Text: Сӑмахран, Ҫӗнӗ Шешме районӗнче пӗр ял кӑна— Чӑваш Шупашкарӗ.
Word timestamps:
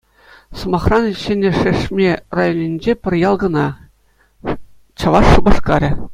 Сӑмахран, 0.59 1.03
Ҫӗнӗ 1.23 1.49
Шешме 1.59 2.09
районӗнче 2.39 2.93
пӗр 3.03 3.13
ял 3.29 3.35
кӑна— 3.45 3.67
Чӑваш 5.03 5.27
Шупашкарӗ. 5.35 5.91